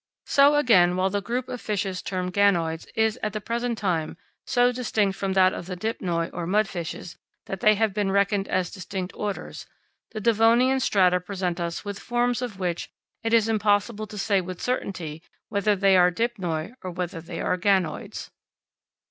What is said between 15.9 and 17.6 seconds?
are dipnoi or whether they are